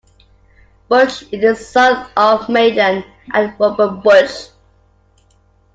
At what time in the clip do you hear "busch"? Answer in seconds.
0.89-1.21, 4.03-4.47